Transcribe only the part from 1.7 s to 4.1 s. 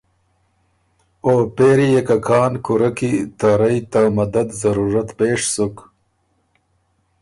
يې که کان کُورۀ کی ته رئ ته